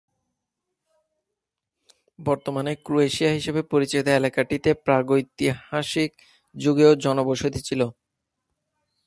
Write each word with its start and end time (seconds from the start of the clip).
বর্তমানে 2.19 2.71
ক্রোয়েশিয়া 2.85 3.31
হিসেবে 3.37 3.61
পরিচিত 3.71 4.05
এলাকাটিতে 4.11 4.69
প্রাগৈতিহাসিক 4.85 6.11
যুগেও 6.55 6.91
জনবসতি 7.03 7.59
ছিল। 7.67 7.81